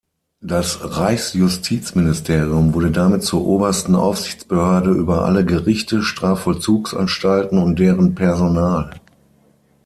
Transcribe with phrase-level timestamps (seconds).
[0.41, 8.99] Das Reichsjustizministerium wurde damit zur obersten Aufsichtsbehörde über alle Gerichte, Strafvollzugsanstalten und deren Personal.